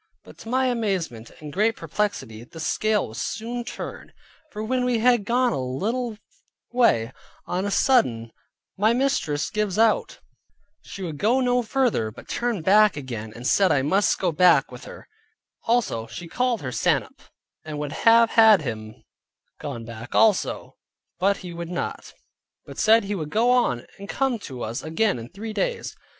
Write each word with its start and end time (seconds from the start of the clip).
But 0.23 0.39
(to 0.39 0.49
my 0.49 0.65
amazement 0.65 1.29
and 1.41 1.53
great 1.53 1.75
perplexity) 1.75 2.43
the 2.43 2.59
scale 2.59 3.09
was 3.09 3.21
soon 3.21 3.63
turned; 3.63 4.13
for 4.51 4.63
when 4.63 4.83
we 4.83 4.97
had 4.97 5.25
gone 5.25 5.53
a 5.53 5.59
little 5.61 6.17
way, 6.71 7.13
on 7.45 7.65
a 7.65 7.69
sudden 7.69 8.31
my 8.79 8.93
mistress 8.93 9.51
gives 9.51 9.77
out; 9.77 10.17
she 10.81 11.03
would 11.03 11.19
go 11.19 11.39
no 11.39 11.61
further, 11.61 12.09
but 12.09 12.27
turn 12.27 12.63
back 12.63 12.97
again, 12.97 13.31
and 13.35 13.45
said 13.45 13.71
I 13.71 13.83
must 13.83 14.17
go 14.17 14.31
back 14.31 14.63
again 14.63 14.71
with 14.71 14.85
her, 14.85 15.07
and 15.67 16.09
she 16.09 16.27
called 16.27 16.63
her 16.63 16.71
sannup, 16.71 17.19
and 17.63 17.77
would 17.77 17.91
have 17.91 18.31
had 18.31 18.63
him 18.63 19.03
gone 19.59 19.85
back 19.85 20.15
also, 20.15 20.77
but 21.19 21.37
he 21.45 21.53
would 21.53 21.69
not, 21.69 22.11
but 22.65 22.79
said 22.79 23.03
he 23.03 23.13
would 23.13 23.29
go 23.29 23.51
on, 23.51 23.85
and 23.99 24.09
come 24.09 24.39
to 24.39 24.63
us 24.63 24.81
again 24.81 25.19
in 25.19 25.29
three 25.29 25.53
days. 25.53 25.95